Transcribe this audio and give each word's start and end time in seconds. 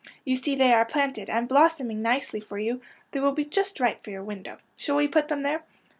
You 0.25 0.35
see 0.35 0.55
they 0.55 0.73
are 0.73 0.83
planted 0.83 1.29
and 1.29 1.47
blossoming 1.47 2.01
nicely 2.01 2.39
for 2.39 2.57
you. 2.57 2.81
They 3.11 3.19
will 3.19 3.33
be 3.33 3.45
just 3.45 3.79
right 3.79 4.03
for 4.03 4.09
your 4.09 4.23
window. 4.23 4.57
Shall 4.75 4.95
we 4.95 5.07
put 5.07 5.27
them 5.27 5.43
there? 5.43 5.63